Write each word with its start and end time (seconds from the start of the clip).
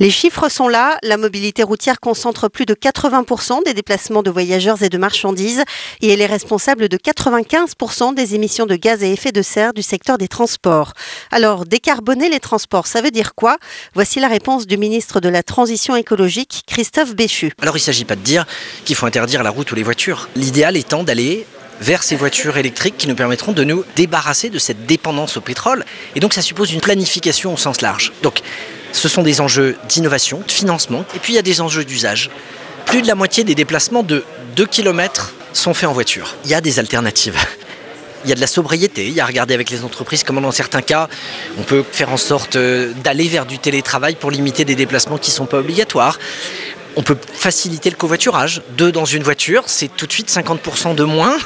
Les 0.00 0.08
chiffres 0.08 0.48
sont 0.48 0.68
là. 0.68 0.96
La 1.02 1.18
mobilité 1.18 1.62
routière 1.62 2.00
concentre 2.00 2.48
plus 2.48 2.64
de 2.64 2.72
80% 2.72 3.66
des 3.66 3.74
déplacements 3.74 4.22
de 4.22 4.30
voyageurs 4.30 4.82
et 4.82 4.88
de 4.88 4.96
marchandises 4.96 5.62
et 6.00 6.08
elle 6.08 6.22
est 6.22 6.26
responsable 6.26 6.88
de 6.88 6.96
95% 6.96 8.14
des 8.14 8.34
émissions 8.34 8.64
de 8.64 8.76
gaz 8.76 9.02
à 9.02 9.06
effet 9.06 9.30
de 9.30 9.42
serre 9.42 9.74
du 9.74 9.82
secteur 9.82 10.16
des 10.16 10.26
transports. 10.26 10.94
Alors, 11.30 11.66
décarboner 11.66 12.30
les 12.30 12.40
transports, 12.40 12.86
ça 12.86 13.02
veut 13.02 13.10
dire 13.10 13.34
quoi? 13.34 13.58
Voici 13.92 14.20
la 14.20 14.28
réponse 14.28 14.66
du 14.66 14.78
ministre 14.78 15.20
de 15.20 15.28
la 15.28 15.42
Transition 15.42 15.94
écologique, 15.96 16.62
Christophe 16.66 17.14
Béchu. 17.14 17.52
Alors, 17.60 17.76
il 17.76 17.80
ne 17.80 17.84
s'agit 17.84 18.06
pas 18.06 18.16
de 18.16 18.22
dire 18.22 18.46
qu'il 18.86 18.96
faut 18.96 19.04
interdire 19.04 19.42
la 19.42 19.50
route 19.50 19.70
ou 19.70 19.74
les 19.74 19.82
voitures. 19.82 20.30
L'idéal 20.34 20.78
étant 20.78 21.04
d'aller 21.04 21.44
vers 21.82 22.02
ces 22.02 22.16
voitures 22.16 22.56
électriques 22.56 22.96
qui 22.96 23.06
nous 23.06 23.14
permettront 23.14 23.52
de 23.52 23.64
nous 23.64 23.84
débarrasser 23.96 24.48
de 24.48 24.58
cette 24.58 24.86
dépendance 24.86 25.36
au 25.36 25.42
pétrole. 25.42 25.84
Et 26.14 26.20
donc 26.20 26.32
ça 26.32 26.40
suppose 26.40 26.72
une 26.72 26.80
planification 26.80 27.52
au 27.52 27.58
sens 27.58 27.82
large. 27.82 28.12
Donc 28.22 28.40
ce 28.92 29.08
sont 29.08 29.22
des 29.22 29.40
enjeux 29.40 29.76
d'innovation, 29.88 30.42
de 30.46 30.52
financement, 30.52 31.04
et 31.14 31.18
puis 31.18 31.32
il 31.32 31.36
y 31.36 31.38
a 31.38 31.42
des 31.42 31.60
enjeux 31.60 31.84
d'usage. 31.84 32.30
Plus 32.86 33.02
de 33.02 33.06
la 33.06 33.14
moitié 33.14 33.44
des 33.44 33.54
déplacements 33.54 34.02
de 34.02 34.24
2 34.56 34.66
km 34.66 35.34
sont 35.52 35.74
faits 35.74 35.88
en 35.88 35.92
voiture. 35.92 36.36
Il 36.44 36.50
y 36.50 36.54
a 36.54 36.60
des 36.60 36.78
alternatives. 36.78 37.36
Il 38.24 38.28
y 38.28 38.32
a 38.32 38.34
de 38.34 38.40
la 38.40 38.46
sobriété, 38.46 39.06
il 39.06 39.14
y 39.14 39.20
a 39.20 39.24
à 39.24 39.26
regarder 39.26 39.54
avec 39.54 39.70
les 39.70 39.82
entreprises 39.82 40.24
comment 40.24 40.42
dans 40.42 40.52
certains 40.52 40.82
cas 40.82 41.08
on 41.58 41.62
peut 41.62 41.82
faire 41.90 42.10
en 42.10 42.18
sorte 42.18 42.56
euh, 42.56 42.92
d'aller 43.02 43.28
vers 43.28 43.46
du 43.46 43.58
télétravail 43.58 44.14
pour 44.14 44.30
limiter 44.30 44.66
des 44.66 44.74
déplacements 44.74 45.16
qui 45.16 45.30
ne 45.30 45.36
sont 45.36 45.46
pas 45.46 45.58
obligatoires. 45.58 46.18
On 46.96 47.02
peut 47.02 47.16
faciliter 47.32 47.88
le 47.88 47.96
covoiturage. 47.96 48.62
Deux 48.76 48.92
dans 48.92 49.06
une 49.06 49.22
voiture, 49.22 49.64
c'est 49.66 49.88
tout 49.96 50.06
de 50.06 50.12
suite 50.12 50.28
50% 50.28 50.94
de 50.94 51.04
moins, 51.04 51.38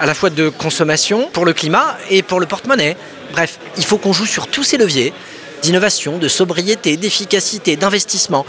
à 0.00 0.06
la 0.06 0.12
fois 0.12 0.28
de 0.28 0.50
consommation 0.50 1.30
pour 1.32 1.46
le 1.46 1.54
climat 1.54 1.96
et 2.10 2.22
pour 2.22 2.40
le 2.40 2.46
porte-monnaie. 2.46 2.96
Bref, 3.32 3.58
il 3.78 3.84
faut 3.84 3.96
qu'on 3.96 4.12
joue 4.12 4.26
sur 4.26 4.48
tous 4.48 4.64
ces 4.64 4.76
leviers 4.76 5.14
d'innovation, 5.62 6.18
de 6.18 6.28
sobriété, 6.28 6.96
d'efficacité, 6.96 7.76
d'investissement 7.76 8.44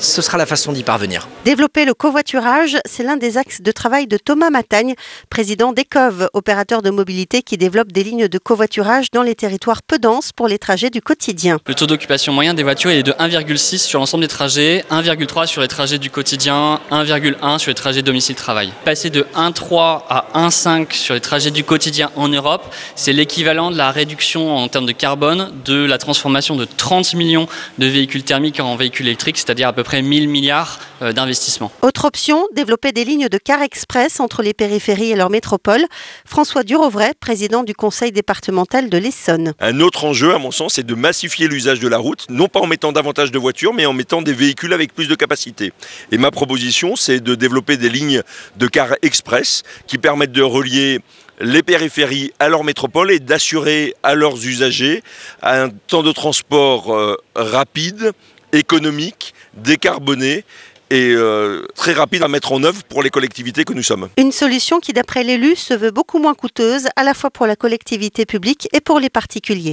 ce 0.00 0.22
sera 0.22 0.38
la 0.38 0.46
façon 0.46 0.72
d'y 0.72 0.82
parvenir. 0.82 1.28
Développer 1.44 1.84
le 1.84 1.94
covoiturage, 1.94 2.76
c'est 2.84 3.02
l'un 3.02 3.16
des 3.16 3.38
axes 3.38 3.60
de 3.60 3.72
travail 3.72 4.06
de 4.06 4.16
Thomas 4.16 4.50
Matagne, 4.50 4.94
président 5.30 5.72
d'ECOV, 5.72 6.28
opérateur 6.32 6.82
de 6.82 6.90
mobilité 6.90 7.42
qui 7.42 7.56
développe 7.56 7.92
des 7.92 8.04
lignes 8.04 8.28
de 8.28 8.38
covoiturage 8.38 9.10
dans 9.12 9.22
les 9.22 9.34
territoires 9.34 9.82
peu 9.82 9.98
denses 9.98 10.32
pour 10.32 10.48
les 10.48 10.58
trajets 10.58 10.90
du 10.90 11.00
quotidien. 11.00 11.58
Le 11.66 11.74
taux 11.74 11.86
d'occupation 11.86 12.32
moyen 12.32 12.54
des 12.54 12.62
voitures 12.62 12.90
est 12.90 13.02
de 13.02 13.12
1,6 13.12 13.78
sur 13.78 13.98
l'ensemble 14.00 14.22
des 14.22 14.28
trajets, 14.28 14.84
1,3 14.90 15.46
sur 15.46 15.62
les 15.62 15.68
trajets 15.68 15.98
du 15.98 16.10
quotidien, 16.10 16.80
1,1 16.90 17.58
sur 17.58 17.70
les 17.70 17.74
trajets 17.74 18.02
domicile-travail. 18.02 18.72
Passer 18.84 19.10
de 19.10 19.26
1,3 19.36 20.02
à 20.08 20.26
1,5 20.34 20.92
sur 20.92 21.14
les 21.14 21.20
trajets 21.20 21.50
du 21.50 21.64
quotidien 21.64 22.10
en 22.16 22.28
Europe, 22.28 22.74
c'est 22.96 23.12
l'équivalent 23.12 23.70
de 23.70 23.76
la 23.76 23.90
réduction 23.90 24.56
en 24.56 24.68
termes 24.68 24.86
de 24.86 24.92
carbone 24.92 25.52
de 25.64 25.84
la 25.84 25.98
transformation 25.98 26.56
de 26.56 26.64
30 26.64 27.14
millions 27.14 27.46
de 27.78 27.86
véhicules 27.86 28.24
thermiques 28.24 28.60
en 28.60 28.76
véhicules 28.76 29.06
électriques, 29.06 29.38
c'est-à-dire 29.38 29.68
à 29.68 29.72
peu 29.72 29.83
près 29.84 30.02
1000 30.02 30.28
milliards 30.28 30.80
euh, 31.02 31.12
d'investissements. 31.12 31.70
Autre 31.82 32.06
option, 32.06 32.46
développer 32.54 32.92
des 32.92 33.04
lignes 33.04 33.28
de 33.28 33.38
car 33.38 33.62
express 33.62 34.18
entre 34.18 34.42
les 34.42 34.54
périphéries 34.54 35.12
et 35.12 35.16
leur 35.16 35.30
métropole. 35.30 35.84
François 36.24 36.64
Durovray, 36.64 37.12
président 37.20 37.62
du 37.62 37.74
conseil 37.74 38.10
départemental 38.10 38.90
de 38.90 38.98
l'Essonne. 38.98 39.54
Un 39.60 39.80
autre 39.80 40.04
enjeu, 40.04 40.34
à 40.34 40.38
mon 40.38 40.50
sens, 40.50 40.74
c'est 40.74 40.86
de 40.86 40.94
massifier 40.94 41.46
l'usage 41.46 41.78
de 41.78 41.88
la 41.88 41.98
route, 41.98 42.26
non 42.28 42.48
pas 42.48 42.60
en 42.60 42.66
mettant 42.66 42.92
davantage 42.92 43.30
de 43.30 43.38
voitures, 43.38 43.72
mais 43.72 43.86
en 43.86 43.92
mettant 43.92 44.22
des 44.22 44.32
véhicules 44.32 44.72
avec 44.72 44.94
plus 44.94 45.06
de 45.06 45.14
capacité. 45.14 45.72
Et 46.10 46.18
ma 46.18 46.30
proposition, 46.30 46.96
c'est 46.96 47.20
de 47.20 47.34
développer 47.34 47.76
des 47.76 47.88
lignes 47.88 48.22
de 48.56 48.66
car 48.66 48.94
express 49.02 49.62
qui 49.86 49.98
permettent 49.98 50.32
de 50.32 50.42
relier 50.42 51.00
les 51.40 51.62
périphéries 51.62 52.32
à 52.38 52.48
leur 52.48 52.64
métropole 52.64 53.10
et 53.10 53.18
d'assurer 53.18 53.94
à 54.02 54.14
leurs 54.14 54.46
usagers 54.46 55.02
un 55.42 55.68
temps 55.68 56.02
de 56.02 56.12
transport 56.12 56.94
euh, 56.94 57.16
rapide, 57.34 58.12
économique, 58.54 59.34
décarboné 59.54 60.44
et 60.90 61.12
euh, 61.14 61.66
très 61.74 61.92
rapide 61.92 62.22
à 62.22 62.28
mettre 62.28 62.52
en 62.52 62.62
œuvre 62.62 62.82
pour 62.84 63.02
les 63.02 63.10
collectivités 63.10 63.64
que 63.64 63.72
nous 63.72 63.82
sommes. 63.82 64.08
Une 64.18 64.32
solution 64.32 64.80
qui, 64.80 64.92
d'après 64.92 65.24
l'élu, 65.24 65.56
se 65.56 65.74
veut 65.74 65.90
beaucoup 65.90 66.18
moins 66.18 66.34
coûteuse 66.34 66.88
à 66.96 67.04
la 67.04 67.14
fois 67.14 67.30
pour 67.30 67.46
la 67.46 67.56
collectivité 67.56 68.26
publique 68.26 68.68
et 68.72 68.80
pour 68.80 69.00
les 69.00 69.10
particuliers. 69.10 69.72